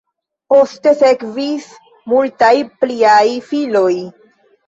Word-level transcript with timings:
Poste 0.51 0.93
sekvis 1.01 1.67
multaj 2.13 2.51
pliaj 2.85 3.21
filioj. 3.51 3.93